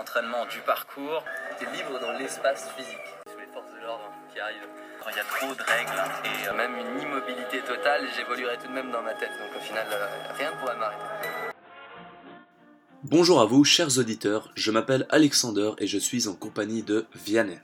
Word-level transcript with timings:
L'entraînement 0.00 0.46
du 0.46 0.60
parcours. 0.60 1.22
T'es 1.58 1.66
libre 1.76 2.00
dans 2.00 2.12
l'espace 2.12 2.70
physique. 2.74 2.96
Sous 3.30 3.38
les 3.38 3.44
forces 3.52 3.70
de 3.70 3.84
l'ordre 3.84 4.10
qui 4.32 4.40
arrivent. 4.40 4.66
Quand 5.04 5.10
il 5.10 5.16
y 5.16 5.20
a 5.20 5.24
trop 5.24 5.54
de 5.54 5.62
règles 5.62 6.02
et 6.24 6.48
euh, 6.48 6.54
même 6.54 6.72
une 6.74 7.02
immobilité 7.02 7.60
totale, 7.60 8.08
j'évoluerai 8.16 8.56
tout 8.56 8.68
de 8.68 8.72
même 8.72 8.90
dans 8.90 9.02
ma 9.02 9.12
tête. 9.12 9.28
Donc 9.38 9.54
au 9.54 9.60
final, 9.62 9.86
euh, 9.92 10.06
rien 10.38 10.52
ne 10.52 10.56
pourra 10.56 10.74
m'arrêter. 10.76 11.28
Bonjour 13.04 13.42
à 13.42 13.44
vous, 13.44 13.62
chers 13.62 13.98
auditeurs, 13.98 14.50
je 14.54 14.70
m'appelle 14.70 15.06
Alexander 15.10 15.72
et 15.76 15.86
je 15.86 15.98
suis 15.98 16.28
en 16.28 16.34
compagnie 16.34 16.82
de 16.82 17.04
Vianney. 17.14 17.60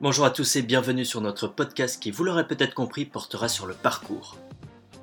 Bonjour 0.00 0.24
à 0.24 0.30
tous 0.30 0.56
et 0.56 0.62
bienvenue 0.62 1.04
sur 1.04 1.20
notre 1.20 1.46
podcast 1.46 2.00
qui, 2.00 2.10
vous 2.10 2.24
l'aurez 2.24 2.46
peut-être 2.46 2.72
compris, 2.72 3.04
portera 3.04 3.50
sur 3.50 3.66
le 3.66 3.74
parcours. 3.74 4.38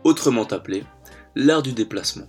Autrement 0.03 0.47
appelé, 0.47 0.85
l'art 1.35 1.61
du 1.61 1.73
déplacement. 1.73 2.25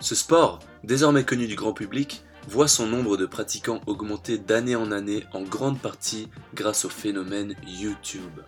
Ce 0.00 0.14
sport, 0.14 0.58
désormais 0.84 1.24
connu 1.24 1.46
du 1.46 1.54
grand 1.54 1.72
public, 1.72 2.22
voit 2.50 2.66
son 2.66 2.88
nombre 2.88 3.16
de 3.16 3.26
pratiquants 3.26 3.80
augmenter 3.86 4.36
d'année 4.36 4.74
en 4.74 4.90
année 4.90 5.24
en 5.32 5.42
grande 5.42 5.78
partie 5.78 6.28
grâce 6.52 6.84
au 6.84 6.88
phénomène 6.88 7.54
YouTube. 7.64 8.40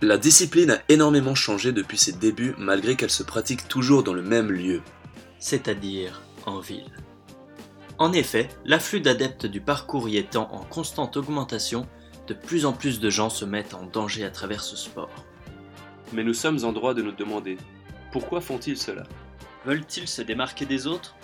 La 0.00 0.16
discipline 0.16 0.70
a 0.70 0.78
énormément 0.88 1.34
changé 1.34 1.72
depuis 1.72 1.98
ses 1.98 2.12
débuts 2.12 2.54
malgré 2.56 2.94
qu'elle 2.94 3.10
se 3.10 3.24
pratique 3.24 3.66
toujours 3.66 4.04
dans 4.04 4.14
le 4.14 4.22
même 4.22 4.52
lieu. 4.52 4.80
C'est-à-dire 5.40 6.22
en 6.46 6.60
ville. 6.60 6.92
En 7.98 8.12
effet, 8.12 8.48
l'afflux 8.64 9.00
d'adeptes 9.00 9.46
du 9.46 9.60
parcours 9.60 10.08
y 10.08 10.18
étant 10.18 10.48
en 10.52 10.62
constante 10.62 11.16
augmentation, 11.16 11.88
de 12.28 12.34
plus 12.34 12.64
en 12.64 12.72
plus 12.72 13.00
de 13.00 13.10
gens 13.10 13.28
se 13.28 13.44
mettent 13.44 13.74
en 13.74 13.86
danger 13.86 14.24
à 14.24 14.30
travers 14.30 14.62
ce 14.62 14.76
sport. 14.76 15.10
Mais 16.12 16.22
nous 16.22 16.34
sommes 16.34 16.64
en 16.64 16.72
droit 16.72 16.94
de 16.94 17.02
nous 17.02 17.10
demander, 17.10 17.58
pourquoi 18.12 18.40
font-ils 18.40 18.78
cela? 18.78 19.02
Veulent-ils 19.66 20.06
se 20.06 20.22
démarquer 20.22 20.64
des 20.64 20.86
autres? 20.86 21.16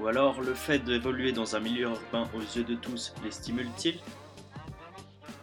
Ou 0.00 0.06
alors 0.06 0.40
le 0.40 0.54
fait 0.54 0.78
d'évoluer 0.80 1.32
dans 1.32 1.54
un 1.54 1.60
milieu 1.60 1.84
urbain 1.84 2.28
aux 2.34 2.40
yeux 2.40 2.64
de 2.64 2.74
tous 2.74 3.14
les 3.22 3.30
stimule-t-il? 3.30 3.98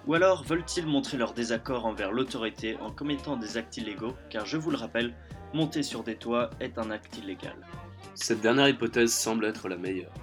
Ou 0.08 0.16
alors 0.16 0.44
veulent-ils 0.44 0.88
montrer 0.88 1.18
leur 1.18 1.34
désaccord 1.34 1.86
envers 1.86 2.12
l'autorité 2.12 2.78
en 2.82 2.92
commettant 2.92 3.38
des 3.38 3.58
actes 3.58 3.78
illégaux? 3.78 4.16
Car 4.30 4.46
je 4.46 4.58
vous 4.58 4.72
le 4.72 4.78
rappelle, 4.78 5.14
monter 5.54 5.84
sur 5.84 6.04
des 6.04 6.16
toits 6.16 6.50
est 6.60 6.78
un 6.78 6.90
acte 6.90 7.18
illégal. 7.18 7.56
Cette 8.16 8.42
dernière 8.42 8.70
hypothèse 8.70 9.14
semble 9.14 9.46
être 9.46 9.70
la 9.70 9.78
meilleure. 9.78 10.14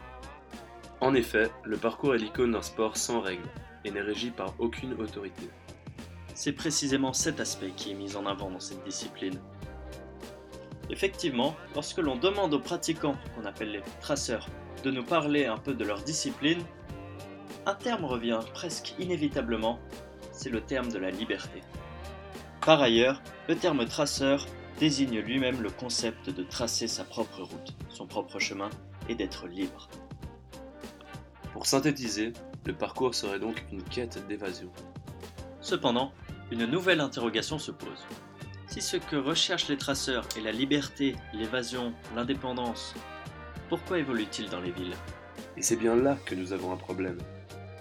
En 1.01 1.15
effet, 1.15 1.51
le 1.65 1.77
parcours 1.77 2.15
est 2.15 2.19
l'icône 2.19 2.53
d'un 2.53 2.63
sport 2.63 2.97
sans 2.97 3.21
règles 3.21 3.49
et 3.85 3.91
n'est 3.91 4.01
régi 4.01 4.31
par 4.31 4.55
aucune 4.59 4.95
autorité. 4.95 5.49
C'est 6.35 6.53
précisément 6.53 7.13
cet 7.13 7.41
aspect 7.41 7.71
qui 7.77 7.93
est 7.93 7.95
mis 7.95 8.17
en 8.17 8.27
avant 8.27 8.51
dans 8.51 8.61
cette 8.61 8.85
discipline. 8.85 9.41
Effectivement, 10.91 11.57
lorsque 11.75 11.99
l'on 11.99 12.17
demande 12.17 12.55
aux 12.55 12.61
pratiquants, 12.61 13.17
qu'on 13.35 13.45
appelle 13.45 13.73
les 13.73 13.83
traceurs, 14.01 14.47
de 14.85 14.91
nous 14.91 15.05
parler 15.05 15.47
un 15.47 15.57
peu 15.57 15.75
de 15.75 15.85
leur 15.85 16.03
discipline, 16.03 16.63
un 17.67 17.75
terme 17.75 18.05
revient 18.05 18.41
presque 18.55 18.95
inévitablement, 18.99 19.81
c'est 20.33 20.51
le 20.51 20.61
terme 20.61 20.91
de 20.93 20.99
la 20.99 21.11
liberté. 21.11 21.63
Par 22.61 22.81
ailleurs, 22.81 23.21
le 23.49 23.57
terme 23.57 23.85
traceur 23.87 24.47
désigne 24.79 25.21
lui-même 25.21 25.63
le 25.63 25.71
concept 25.71 26.31
de 26.31 26.43
tracer 26.43 26.87
sa 26.87 27.05
propre 27.05 27.43
route, 27.43 27.75
son 27.89 28.07
propre 28.07 28.39
chemin, 28.39 28.71
et 29.09 29.15
d'être 29.15 29.47
libre. 29.47 29.89
Pour 31.53 31.67
synthétiser, 31.67 32.33
le 32.65 32.75
parcours 32.75 33.15
serait 33.15 33.39
donc 33.39 33.65
une 33.73 33.83
quête 33.83 34.25
d'évasion. 34.29 34.71
Cependant, 35.61 36.13
une 36.51 36.67
nouvelle 36.67 37.01
interrogation 37.01 37.59
se 37.59 37.71
pose. 37.71 38.07
Si 38.77 38.83
ce 38.83 38.99
que 38.99 39.17
recherchent 39.17 39.69
les 39.69 39.79
traceurs 39.79 40.29
est 40.37 40.43
la 40.43 40.53
liberté, 40.53 41.17
l'évasion, 41.33 41.95
l'indépendance, 42.15 42.95
pourquoi 43.71 43.99
évoluent-ils 43.99 44.51
dans 44.51 44.61
les 44.61 44.71
villes? 44.71 44.95
Et 45.57 45.63
c'est 45.63 45.77
bien 45.77 45.97
là 45.97 46.19
que 46.27 46.35
nous 46.35 46.53
avons 46.53 46.75
un 46.75 46.77
problème. 46.77 47.17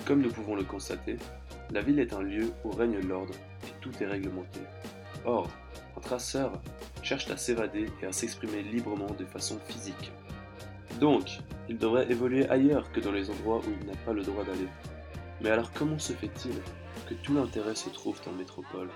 Comme 0.05 0.21
nous 0.21 0.31
pouvons 0.31 0.55
le 0.55 0.63
constater, 0.63 1.17
la 1.71 1.81
ville 1.81 1.99
est 1.99 2.13
un 2.13 2.21
lieu 2.21 2.53
où 2.63 2.71
règne 2.71 3.05
l'ordre 3.05 3.33
et 3.67 3.73
tout 3.81 3.91
est 3.99 4.05
réglementé. 4.05 4.61
Or, 5.25 5.49
un 5.97 5.99
traceur 5.99 6.61
cherche 7.03 7.29
à 7.29 7.35
s'évader 7.35 7.89
et 8.01 8.05
à 8.05 8.13
s'exprimer 8.13 8.63
librement 8.63 9.11
de 9.19 9.25
façon 9.25 9.59
physique. 9.67 10.13
Donc, 11.01 11.39
il 11.67 11.77
devrait 11.77 12.09
évoluer 12.09 12.47
ailleurs 12.49 12.89
que 12.93 13.01
dans 13.01 13.11
les 13.11 13.29
endroits 13.29 13.59
où 13.67 13.73
il 13.81 13.85
n'a 13.85 13.97
pas 14.05 14.13
le 14.13 14.23
droit 14.23 14.45
d'aller. 14.45 14.69
Mais 15.41 15.49
alors 15.49 15.73
comment 15.73 15.99
se 15.99 16.13
fait-il 16.13 16.55
que 17.09 17.15
tout 17.15 17.33
l'intérêt 17.33 17.75
se 17.75 17.89
trouve 17.89 18.21
en 18.29 18.31
métropole? 18.31 18.87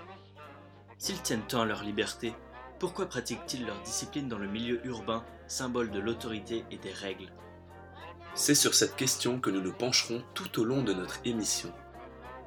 S'ils 0.99 1.21
tiennent 1.21 1.47
tant 1.47 1.61
à 1.61 1.65
leur 1.65 1.81
liberté, 1.81 2.33
pourquoi 2.77 3.05
pratiquent-ils 3.05 3.65
leur 3.65 3.79
discipline 3.83 4.27
dans 4.27 4.37
le 4.37 4.49
milieu 4.49 4.85
urbain, 4.85 5.23
symbole 5.47 5.91
de 5.91 5.99
l'autorité 5.99 6.65
et 6.71 6.77
des 6.77 6.91
règles? 6.91 7.31
C'est 8.35 8.53
sur 8.53 8.73
cette 8.73 8.97
question 8.97 9.39
que 9.39 9.49
nous 9.49 9.61
nous 9.61 9.71
pencherons 9.71 10.21
tout 10.33 10.59
au 10.59 10.65
long 10.65 10.83
de 10.83 10.93
notre 10.93 11.21
émission. 11.23 11.71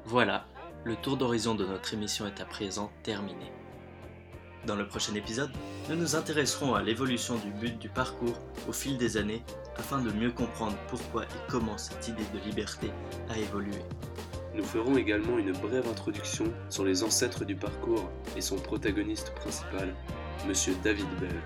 Voilà, 0.05 0.45
le 0.83 0.95
tour 0.95 1.17
d'horizon 1.17 1.55
de 1.55 1.65
notre 1.65 1.95
émission 1.95 2.27
est 2.27 2.41
à 2.41 2.45
présent 2.45 2.91
terminé. 3.01 3.51
Dans 4.67 4.75
le 4.75 4.87
prochain 4.87 5.15
épisode, 5.15 5.51
nous 5.89 5.95
nous 5.95 6.15
intéresserons 6.15 6.75
à 6.75 6.83
l'évolution 6.83 7.35
du 7.37 7.49
but 7.49 7.79
du 7.79 7.89
parcours 7.89 8.39
au 8.67 8.71
fil 8.71 8.99
des 8.99 9.17
années 9.17 9.43
afin 9.77 9.99
de 9.99 10.11
mieux 10.11 10.31
comprendre 10.31 10.77
pourquoi 10.89 11.23
et 11.23 11.49
comment 11.49 11.79
cette 11.79 12.07
idée 12.07 12.27
de 12.31 12.39
liberté 12.45 12.91
a 13.29 13.37
évolué. 13.39 13.79
Nous 14.55 14.63
ferons 14.63 14.97
également 14.97 15.39
une 15.39 15.51
brève 15.51 15.87
introduction 15.89 16.45
sur 16.69 16.85
les 16.85 17.03
ancêtres 17.03 17.43
du 17.43 17.55
parcours 17.55 18.07
et 18.37 18.41
son 18.41 18.57
protagoniste 18.57 19.33
principal, 19.33 19.95
Monsieur 20.47 20.75
David 20.83 21.07
Bell. 21.19 21.41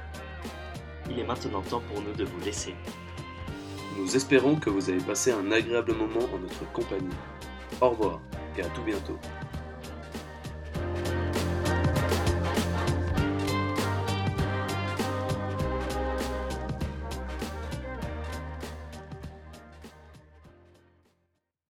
Il 1.10 1.18
est 1.18 1.24
maintenant 1.24 1.62
temps 1.62 1.82
pour 1.88 2.02
nous 2.02 2.14
de 2.14 2.26
vous 2.26 2.40
laisser. 2.42 2.76
Nous 3.98 4.14
espérons 4.18 4.56
que 4.56 4.70
vous 4.70 4.90
avez 4.90 5.00
passé 5.00 5.32
un 5.32 5.52
agréable 5.54 5.94
moment 5.94 6.26
en 6.34 6.40
notre 6.40 6.70
compagnie. 6.74 7.16
Au 7.80 7.92
revoir 7.92 8.20
et 8.58 8.62
à 8.62 8.68
tout 8.68 8.84
bientôt. 8.84 9.18